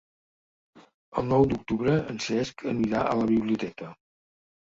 El 1.21 1.27
nou 1.31 1.45
d'octubre 1.51 1.97
en 2.13 2.17
Cesc 2.29 2.65
anirà 2.73 3.03
a 3.03 3.13
la 3.21 3.29
biblioteca. 3.33 3.91